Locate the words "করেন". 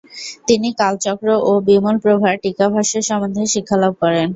4.03-4.27